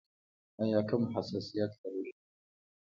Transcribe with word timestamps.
ایا 0.61 0.79
کوم 0.89 1.03
حساسیت 1.13 1.71
لرئ؟ 1.79 2.11